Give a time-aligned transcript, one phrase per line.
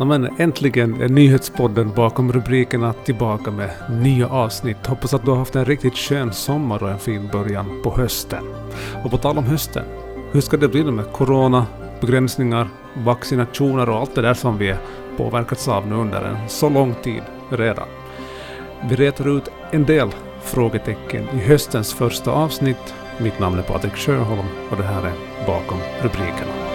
[0.00, 4.86] Ja, men äntligen är nyhetspodden bakom rubrikerna tillbaka med nya avsnitt.
[4.86, 8.44] Hoppas att du har haft en riktigt skön sommar och en fin början på hösten.
[9.04, 9.84] Och på tal om hösten,
[10.32, 11.66] hur ska det bli med corona,
[12.00, 12.68] begränsningar,
[13.04, 14.74] vaccinationer och allt det där som vi
[15.16, 17.88] påverkats av nu under en så lång tid redan?
[18.88, 20.08] Vi retar ut en del
[20.42, 22.94] frågetecken i höstens första avsnitt.
[23.20, 25.12] Mitt namn är Patrik Sjöholm och det här är
[25.46, 26.67] Bakom rubrikerna.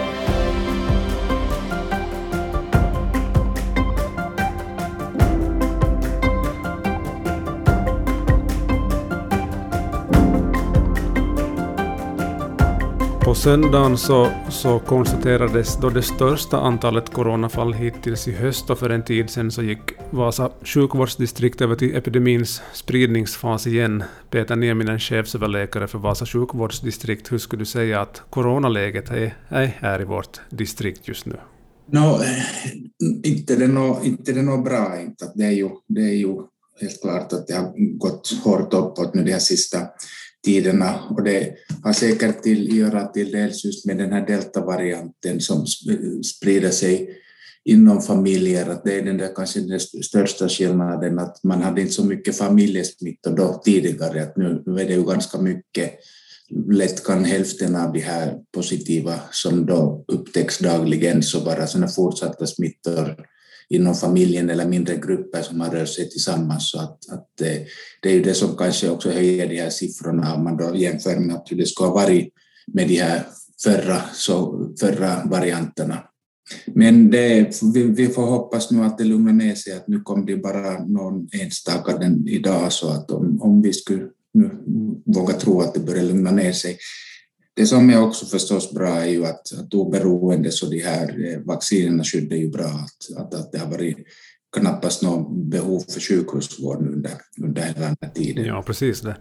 [13.44, 19.04] Söndagen så, så konstaterades då det största antalet coronafall hittills i höst och för en
[19.04, 19.80] tid sedan så gick
[20.12, 24.04] Vasa sjukvårdsdistrikt över till epidemins spridningsfas igen.
[24.30, 30.02] Peter Nieminen, chefsöverläkare för Vasa sjukvårdsdistrikt, hur skulle du säga att coronaläget är, är här
[30.02, 31.36] i vårt distrikt just nu?
[31.92, 32.20] No,
[33.24, 35.02] inte det är inte det något bra.
[35.02, 35.32] Inte.
[35.36, 36.36] Det, är ju, det är ju
[36.82, 39.78] helt klart att det har gått hårt uppåt nu de här sista
[40.44, 41.00] tiderna.
[41.10, 45.66] Och det har säkert till att göra till dels just med den här deltavarianten som
[46.24, 47.20] sprider sig
[47.66, 51.94] inom familjer, att det är den där kanske den största skillnaden att man hade inte
[51.94, 55.94] så mycket familjesmitta då tidigare, att nu är det ju ganska mycket
[56.72, 62.48] lätt kan hälften av de här positiva som då upptäcks dagligen så vara sådana fortsatta
[62.48, 63.26] smittor
[63.74, 66.72] inom familjen eller mindre grupper som har rört sig tillsammans.
[66.72, 67.28] Så att, att
[68.02, 71.20] det är ju det som kanske också höjer de här siffrorna om man då jämför
[71.20, 72.34] med hur det ska ha varit
[72.68, 73.24] med de här
[73.64, 76.04] förra, så, förra varianterna.
[76.66, 80.26] Men det, vi, vi, får hoppas nu att det lugnar ner sig, att nu kom
[80.26, 84.50] det bara någon enstaka den idag, så att om, om vi skulle nu
[85.06, 86.78] våga tro att det börjar lugna ner sig,
[87.56, 91.40] det som är också förstås bra är ju att, att oberoende så de här eh,
[91.40, 93.98] vaccinerna skyddar ju bra, att, att, att det har varit
[94.58, 97.12] knappast något behov för sjukhusvård under,
[97.44, 98.46] under hela den här tiden.
[98.46, 99.16] Ja, precis det.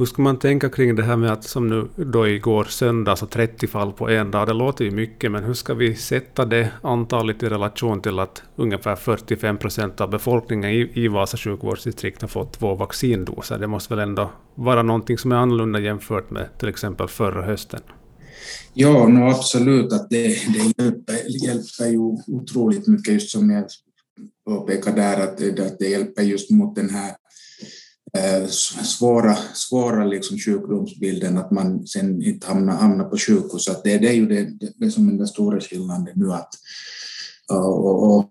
[0.00, 3.26] Hur ska man tänka kring det här med att som nu då igår söndag så
[3.26, 6.70] 30 fall på en dag, det låter ju mycket, men hur ska vi sätta det
[6.82, 12.28] antalet i relation till att ungefär 45 procent av befolkningen i, i Vasa sjukvårdsdistrikt har
[12.28, 13.58] fått två vaccindoser?
[13.58, 17.80] Det måste väl ändå vara någonting som är annorlunda jämfört med till exempel förra hösten?
[18.74, 19.92] Ja, no, absolut.
[19.92, 23.64] Att det, det hjälper, hjälper ju otroligt mycket, just som jag
[24.46, 27.10] påpekade där, att det, att det hjälper just mot den här
[28.12, 28.46] Eh,
[28.84, 33.68] svåra, svåra liksom sjukdomsbilden, att man sen inte hamnar, hamnar på sjukhus.
[33.68, 36.32] Att det, det är ju det, det, det som är den stora skillnaden nu.
[36.32, 36.48] Att,
[37.50, 38.30] och, och, och,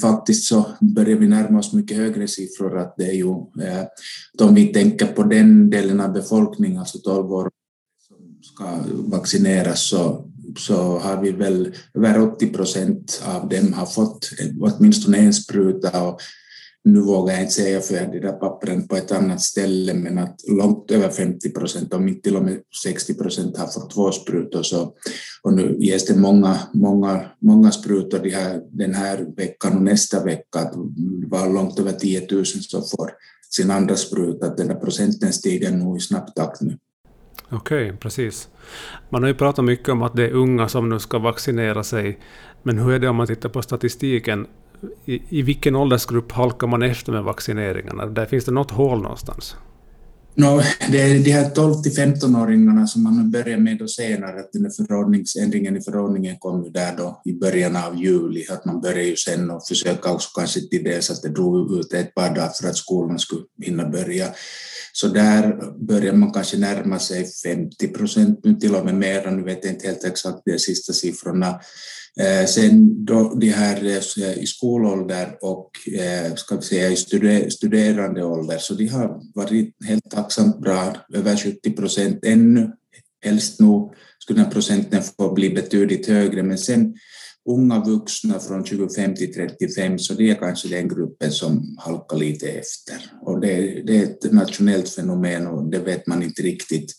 [0.00, 2.78] faktiskt så börjar vi närma oss mycket högre siffror.
[2.78, 3.30] Att det är ju,
[3.62, 3.80] eh,
[4.34, 7.50] att om vi tänker på den delen av befolkningen, alltså 12 år
[8.08, 14.30] som ska vaccineras, så, så har vi väl över 80 procent av dem har fått
[14.60, 16.20] åtminstone en spruta och
[16.86, 20.18] nu vågar jag inte säga för jag de där pappren på ett annat ställe, men
[20.18, 24.12] att långt över 50 procent, om inte till och med 60 procent har fått två
[24.12, 24.62] sprutor.
[24.62, 24.94] Så,
[25.42, 30.24] och nu ges det många, många, många sprutor de här, den här veckan och nästa
[30.24, 30.58] vecka.
[30.58, 33.10] Att det var långt över 10 000 som får
[33.50, 34.54] sin andra spruta.
[34.54, 36.78] Den där procenten stiger nog i snabb takt nu.
[37.50, 38.48] Okej, okay, precis.
[39.10, 42.18] Man har ju pratat mycket om att det är unga som nu ska vaccinera sig.
[42.62, 44.46] Men hur är det om man tittar på statistiken?
[45.04, 48.06] I, i vilken åldersgrupp halkar man efter med vaccineringarna?
[48.06, 49.56] Där finns det något hål någonstans?
[50.38, 50.60] No,
[50.90, 54.70] det är de här 12 till 15-åringarna som man börjar med då senare, att den
[54.70, 59.16] förordningsändringen i förordningen kom ju där då i början av juli, att man börjar ju
[59.16, 62.68] sen och försöka också kanske till dels att det drog ut ett par dagar för
[62.68, 64.26] att skolan skulle hinna börja.
[64.92, 69.42] Så där börjar man kanske närma sig 50 procent, nu till och med mera, nu
[69.42, 71.60] vet jag inte helt exakt de sista siffrorna.
[72.20, 78.24] Eh, sen då de här eh, i skolålder och eh, ska vi säga i studerande
[78.24, 82.72] ålder, så de har varit helt tacksamt bra, över 70 procent ännu.
[83.24, 86.94] Helst nog skulle den procenten få bli betydligt högre, men sen
[87.48, 92.48] unga vuxna från 25 till 35, så det är kanske den gruppen som halkar lite
[92.48, 92.96] efter.
[93.22, 96.92] Och det, det är ett nationellt fenomen och det vet man inte riktigt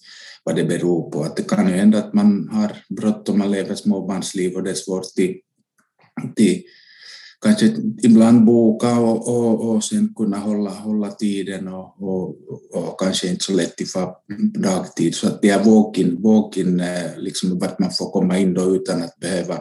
[0.48, 1.24] vad det beror på.
[1.24, 4.76] Att det kan ju hända att man har bråttom, man lever småbarnsliv och det är
[4.76, 5.36] svårt till,
[6.36, 6.64] till
[7.42, 7.66] kanske
[8.04, 12.36] ibland boka och, och, och sen kunna hålla, hålla tiden och, och,
[12.74, 13.86] och kanske inte så lätt i
[14.60, 15.16] dagtid.
[15.16, 19.02] Så att det är walk-in, walk eh, liksom vart man får komma in då utan
[19.04, 19.60] att behöva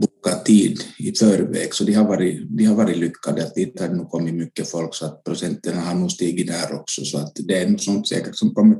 [0.00, 1.74] boka tid i förväg.
[1.74, 3.42] Så de har varit, de har varit lyckade.
[3.42, 6.74] Att dit har det nog kommit mycket folk så att procenten har nog stigit där
[6.74, 7.04] också.
[7.04, 8.76] Så att det är något sånt säkert som kommer,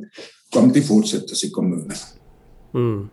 [0.55, 1.97] kommer att fortsätta i kommunen.
[2.75, 3.09] Mm.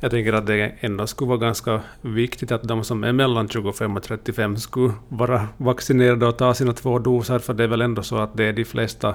[0.00, 3.96] Jag tänker att det ändå skulle vara ganska viktigt att de som är mellan 25
[3.96, 8.02] och 35 skulle vara vaccinerade och ta sina två doser, för det är väl ändå
[8.02, 9.14] så att det är de flesta...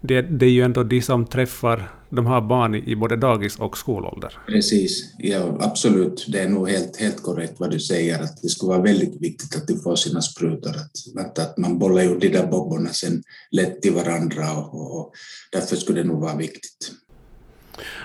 [0.00, 3.78] Det, det är ju ändå de som träffar de har barn i, både dagis och
[3.78, 4.38] skolålder.
[4.46, 6.26] Precis, ja absolut.
[6.28, 9.56] Det är nog helt, helt korrekt vad du säger, att det skulle vara väldigt viktigt
[9.56, 13.22] att de får sina sprutor, att, att, att man bollar ju de där bobborna sen
[13.50, 15.12] lätt till varandra och, och
[15.52, 16.92] därför skulle det nog vara viktigt.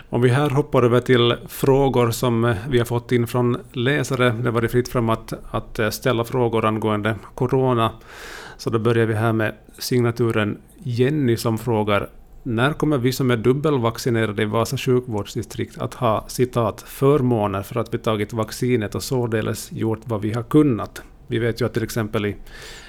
[0.09, 4.29] Om vi här hoppar över till frågor som eh, vi har fått in från läsare.
[4.29, 7.91] Det var det fritt fram att, att eh, ställa frågor angående corona.
[8.57, 12.09] Så då börjar vi här med signaturen Jenny som frågar
[12.43, 17.93] när kommer vi som är dubbelvaccinerade i Vasa sjukvårdsdistrikt att ha citat förmåner för att
[17.93, 21.01] vi tagit vaccinet och således gjort vad vi har kunnat?
[21.27, 22.35] Vi vet ju att till exempel i,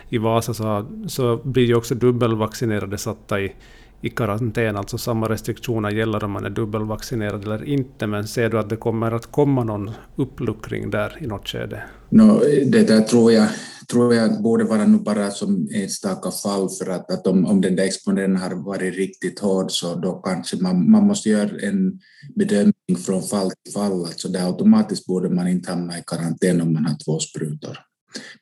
[0.08, 3.52] i Vasa så, så blir ju också dubbelvaccinerade satta i,
[4.02, 8.58] i karantän, alltså samma restriktioner gäller om man är dubbelvaccinerad eller inte, men ser du
[8.58, 11.82] att det kommer att komma någon uppluckring där i något skede?
[12.08, 13.48] No, det där tror jag,
[13.90, 17.76] tror jag borde vara nu bara som enstaka fall, för att, att om, om den
[17.76, 22.00] där exponeringen har varit riktigt hård så då kanske man, man måste göra en
[22.34, 26.72] bedömning från fall till fall, alltså där automatiskt borde man inte hamna i karantän om
[26.72, 27.78] man har två sprutor.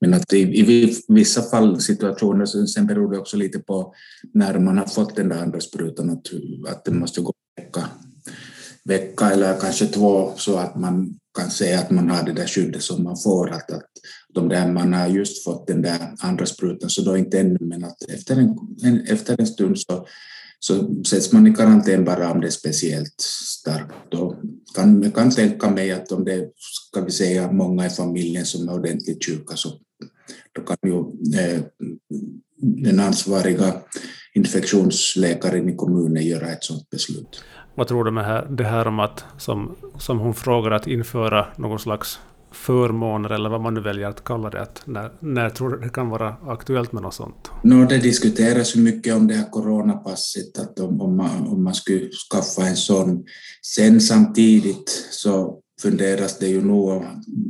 [0.01, 3.95] Men att i, i vissa fall, situationer, sen beror det också lite på
[4.35, 6.27] när man har fått den där andra sprutan, att,
[6.69, 7.89] att det måste gå en vecka,
[8.85, 12.83] vecka eller kanske två så att man kan säga att man har det där skyddet
[12.83, 13.91] som man får, att, att
[14.35, 17.85] de där man har just fått den där andra sprutan, så då inte ännu, men
[17.85, 20.07] att efter en, en, efter en stund så
[20.61, 23.21] så sätts man i karantän bara om det är speciellt
[23.61, 23.95] starkt.
[24.09, 24.37] Då
[24.75, 28.69] kan, jag kan tänka mig att om det ska vi säga många i familjen som
[28.69, 29.69] är ordentligt sjuka så
[30.53, 30.99] då kan ju
[31.41, 31.61] eh,
[32.57, 33.75] den ansvariga
[34.35, 37.45] infektionsläkaren i kommunen göra ett sådant beslut.
[37.75, 41.79] Vad tror du med det här om att, som, som hon frågar, att införa någon
[41.79, 42.21] slags
[42.51, 44.61] förmåner eller vad man nu väljer att kalla det.
[44.63, 47.51] Att när, när tror du det kan vara aktuellt med något sånt?
[47.63, 51.75] No, det diskuteras ju mycket om det här coronapasset, att om, om, man, om man
[51.75, 53.25] skulle skaffa en sån.
[53.63, 56.93] Sen samtidigt så funderas det ju nog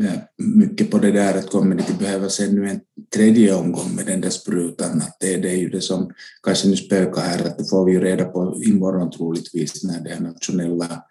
[0.02, 2.80] eh, mycket på det där att kommer det att behövas ännu en
[3.14, 4.98] tredje omgång med den där sprutan.
[4.98, 6.10] Att det, det är ju det som
[6.42, 10.10] kanske nu spökar här, att det får vi ju reda på imorgon troligtvis när det
[10.10, 11.04] är nationella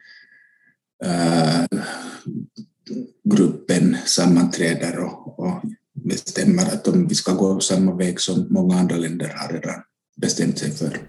[1.04, 1.80] äh,
[3.24, 5.62] gruppen sammanträder och, och
[5.94, 9.82] bestämmer att om vi ska gå samma väg som många andra länder har redan
[10.22, 11.00] bestämt sig för.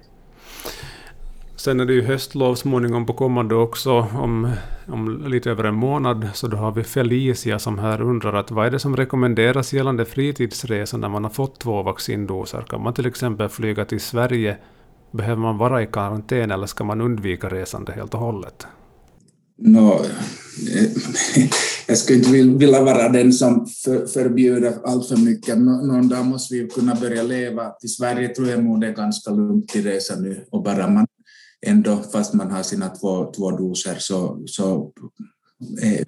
[1.57, 4.53] Sen är det ju höstlov småningom på kommande också, om,
[4.87, 6.29] om lite över en månad.
[6.35, 10.05] Så då har vi Felicia som här undrar att vad är det som rekommenderas gällande
[10.05, 12.63] fritidsresor när man har fått två vaccindoser?
[12.63, 14.57] Kan man till exempel flyga till Sverige?
[15.11, 18.67] Behöver man vara i karantän eller ska man undvika resande helt och hållet?
[19.59, 20.05] No,
[20.75, 20.91] eh,
[21.89, 25.59] jag skulle inte vilja vara den som för, förbjuder allt för mycket.
[25.59, 27.73] Någon dag måste vi kunna börja leva.
[27.83, 31.07] I Sverige tror jag nog det är ganska lugnt i resa nu och bara man
[31.67, 34.93] ändå, fast man har sina två, två doser, så, så
[35.83, 36.07] eh,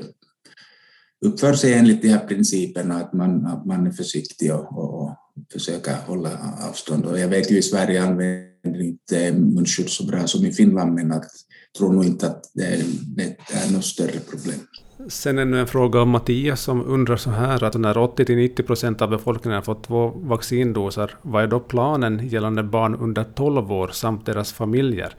[1.27, 5.17] uppför sig enligt de här principerna att man, att man är försiktig och, och
[5.53, 7.07] försöker hålla avstånd.
[7.07, 11.13] Och jag vet ju i Sverige använder inte munskydd så bra som i Finland, men
[11.13, 11.31] att
[11.79, 12.83] tror nog inte att det är,
[13.17, 13.23] det
[13.53, 14.61] är något större problem.
[15.09, 19.11] Sen ännu en fråga om Mattias som undrar så här att när 80-90 procent av
[19.11, 24.27] befolkningen har fått två vaccindoser, vad är då planen gällande barn under 12 år samt
[24.27, 25.15] deras familjer?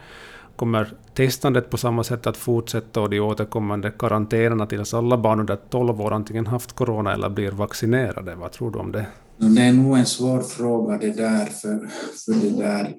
[0.55, 5.55] Kommer testandet på samma sätt att fortsätta och de återkommande karantänerna tills alla barn under
[5.55, 8.36] 12 år antingen haft corona eller blir vaccinerade?
[8.36, 9.05] Vad tror du om det?
[9.38, 11.89] Det är nog en svår fråga det där, för,
[12.25, 12.93] för det där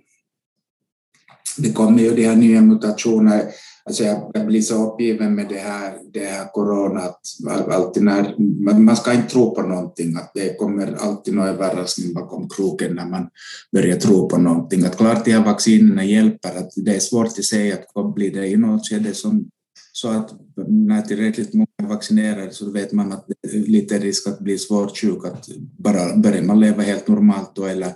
[1.59, 3.43] det kommer ju de här nya mutationerna.
[3.85, 7.21] Alltså jag blir så uppgiven med det här, det här corona, att
[7.69, 8.35] alltid när,
[8.79, 13.07] man ska inte tro på någonting, att det kommer alltid någon överraskning bakom kroken när
[13.07, 13.29] man
[13.73, 14.85] börjar tro på någonting.
[14.85, 18.33] Att klart de här vaccinerna hjälper, att det är svårt att säga att vad blir
[18.33, 19.51] det i något skede som
[19.93, 20.31] så att
[20.69, 24.59] när tillräckligt många är vaccinerade så vet man att det är lite risk att bli
[24.59, 25.47] svårt sjuk, att
[25.79, 27.95] bara börjar man leva helt normalt då eller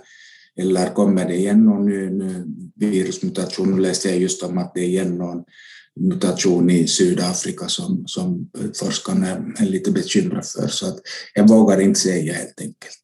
[0.59, 2.43] eller kommer det igen någon ny, ny
[2.79, 3.71] virusmutation?
[3.75, 5.43] Nu läste jag just om att det är igen någon
[5.99, 10.67] mutation i Sydafrika som, som äh, forskarna är lite bekymrade för.
[10.67, 10.99] Så att
[11.33, 12.99] jag vågar inte säga helt enkelt.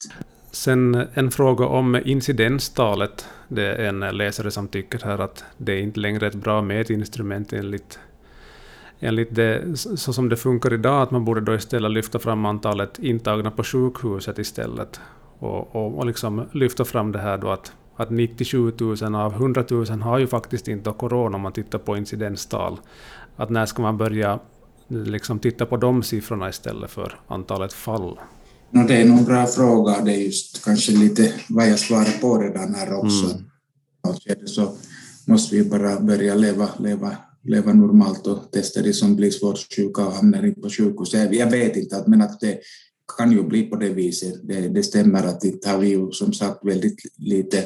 [0.52, 3.26] Sen en fråga om incidenstalet.
[3.48, 7.52] Det är en läsare som tycker här att det inte längre är ett bra mätinstrument
[7.52, 7.98] enligt,
[9.00, 12.98] enligt det, så som det funkar idag, att man borde då istället lyfta fram antalet
[12.98, 15.00] intagna på sjukhuset istället
[15.38, 19.64] och, och, och liksom lyfta fram det här då att, att 97 000 av 100
[19.70, 22.80] 000 har ju faktiskt inte corona om man tittar på incidenstal.
[23.36, 24.40] Att när ska man börja
[24.88, 28.18] liksom titta på de siffrorna istället för antalet fall?
[28.70, 30.00] No, det är nog en bra fråga.
[30.00, 33.26] Det är just kanske lite vad jag svarar på redan här också.
[33.26, 34.46] Mm.
[34.46, 34.76] Så
[35.24, 40.06] måste vi bara börja leva, leva, leva normalt och testa de som blir svårt sjuka
[40.06, 41.14] och hamnar in på sjukhus.
[41.14, 42.58] Jag vet inte, men att det
[43.16, 44.34] kan ju bli på det viset.
[44.48, 47.64] Det, det stämmer att inte har vi ju som sagt väldigt lite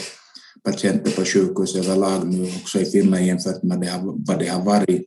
[0.64, 5.04] patienter på sjukhus överlag nu också i Finland jämfört med det, vad det har varit.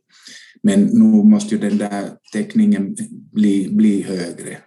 [0.62, 2.96] Men nu måste ju den där täckningen
[3.32, 4.58] bli, bli högre.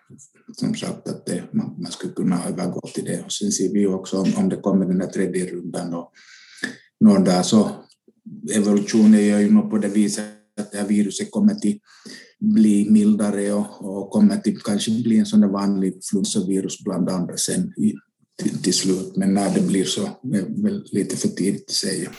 [0.54, 3.22] Som sagt, att det, man, man skulle kunna övergå till det.
[3.26, 6.12] Och sen ser vi ju också om, om det kommer den där tredje rundan och
[7.00, 7.72] någon dag så
[8.56, 10.26] evolutionen gör ju nog på det viset
[10.60, 11.80] att det här viruset kommer till
[12.54, 17.38] bli mildare och, och kommer till kanske bli en sån där vanlig influensavirus bland andra
[17.38, 17.94] sen i,
[18.44, 19.14] till, till, slut.
[19.16, 22.10] Men när det blir så är väl lite för tidigt att säga.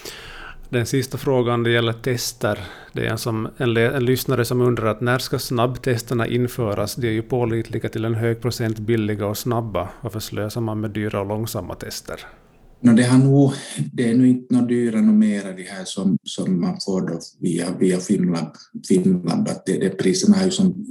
[0.68, 2.58] Den sista frågan det gäller tester.
[2.92, 6.94] Det är en, som, en, en lyssnare som undrar att när ska snabbtesterna införas?
[6.94, 9.88] De är ju pålitliga till en hög procent billiga och snabba.
[10.00, 12.20] Varför slösar man med dyra och långsamma tester?
[12.86, 13.52] No, det, har nog,
[13.92, 17.76] det är nog inte några dyra numera de här som, som man får då via,
[17.78, 18.46] via Finland.
[18.88, 20.86] Finland att det, det, priserna har ju som,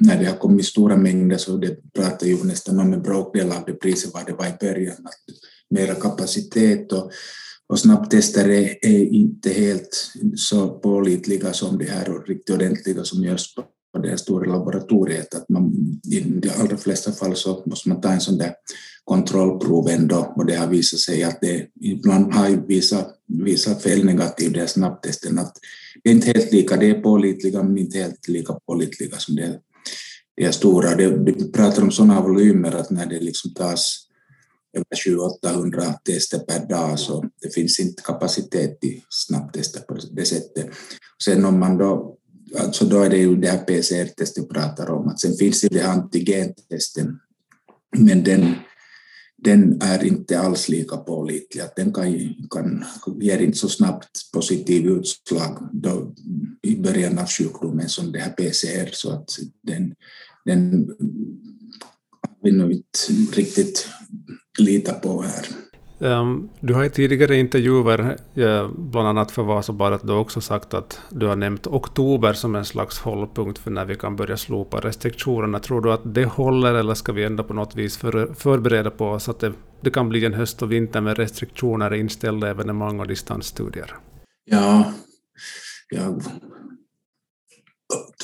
[0.00, 3.64] när det har kommit stora mängder så det pratar ju nästan om en bråkdel av
[3.66, 4.96] det priset vad det var i början.
[5.04, 5.34] Att
[5.70, 7.10] mera kapacitet och,
[7.68, 13.24] och snabbtester är, är inte helt så pålitliga som de här och riktigt ordentliga som
[13.24, 13.54] görs
[13.92, 15.34] på det här stora laboratoriet.
[15.34, 15.72] Att man,
[16.10, 18.54] I de allra flesta fall så måste man ta en sån där
[19.10, 24.54] kontrollprov ändå och det har visat sig att det ibland har visat, visat fel negativt,
[24.54, 25.56] det här snabbtesten, att
[26.02, 29.60] det är inte helt lika, det är pålitliga men inte helt lika pålitliga som det,
[30.36, 30.94] det är stora.
[30.94, 34.06] Det, vi pratar om sådana volymer att när det liksom tas
[34.76, 40.66] över 700-800 tester per dag så det finns inte kapacitet till snabbtester på det sättet.
[41.24, 42.16] Sen om man då
[42.58, 45.08] alltså då är det ju det här PCR-testet vi pratar om.
[45.08, 47.18] Att sen finns det antigentesten,
[47.96, 48.54] men den
[49.44, 51.62] den är inte alls lika pålitlig.
[51.62, 52.84] Att den kan, kan,
[53.20, 56.14] ger inte så snabbt positiv utslag då,
[56.62, 59.94] i början av sjukdomen som det här PCR, så att den,
[60.44, 60.90] den
[62.42, 62.98] vill nog inte
[63.32, 63.88] riktigt
[64.58, 65.46] lita på här.
[66.02, 71.00] Um, du har i tidigare intervjuer, eh, bland annat för Vasabadet, du också sagt att
[71.10, 75.58] du har nämnt oktober som en slags hållpunkt för när vi kan börja slopa restriktionerna.
[75.58, 79.06] Tror du att det håller eller ska vi ändå på något vis för, förbereda på
[79.06, 83.08] oss att det, det kan bli en höst och vinter med restriktioner, inställda evenemang och
[83.08, 83.96] distansstudier?
[84.44, 84.92] Ja,
[85.90, 86.22] jag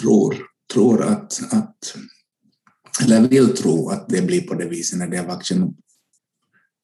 [0.01, 0.37] tror,
[0.73, 1.97] tror att, att
[3.05, 5.75] eller vill tro att det blir på det viset när det är vaccin,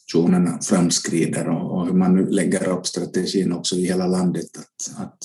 [0.06, 4.46] diskussionerna framskrider och, och hur man nu lägger upp strategin också i hela landet.
[4.58, 5.18] Att, att,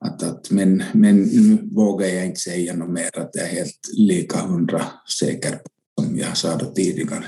[0.00, 3.88] att, att, men, men nu vågar jag inte säga något mer att jag är helt
[3.92, 4.82] lika hundra
[5.18, 5.60] säker
[6.00, 7.24] som jag sa då tidigare.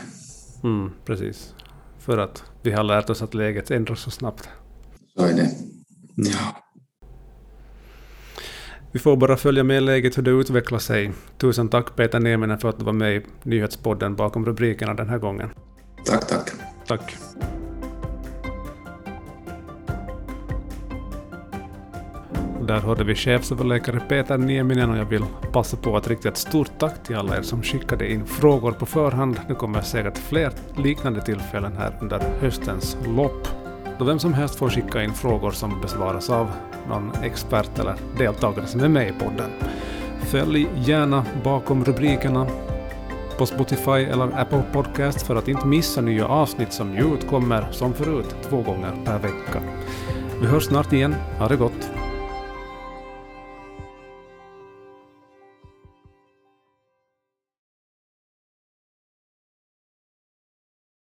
[0.63, 1.55] Mm, precis.
[1.99, 4.49] För att vi har lärt oss att läget ändras så snabbt.
[5.17, 5.51] Så är det.
[6.19, 6.33] Mm.
[6.33, 6.67] Ja.
[8.93, 11.13] Vi får bara följa med läget hur det utvecklar sig.
[11.39, 15.19] Tusen tack Peter Nieminen för att du var med i nyhetspodden bakom rubrikerna den här
[15.19, 15.51] gången.
[16.05, 16.40] Tack, tack.
[16.91, 17.17] Tack.
[22.67, 26.71] Där hörde vi chefsöverläkare Peter Nieminen och jag vill passa på att rikta ett stort
[26.79, 29.41] tack till alla er som skickade in frågor på förhand.
[29.49, 33.49] Det kommer säkert fler liknande tillfällen här under höstens lopp.
[33.99, 36.51] Då vem som helst får skicka in frågor som besvaras av
[36.89, 39.51] någon expert eller deltagare som är med i podden.
[40.21, 42.47] Följ gärna bakom rubrikerna
[43.41, 47.95] på Spotify eller Apple Podcast för att inte missa nya avsnitt som ju utkommer som
[47.95, 49.63] förut två gånger per vecka.
[50.41, 51.15] Vi hörs snart igen.
[51.39, 52.00] Ha det gott!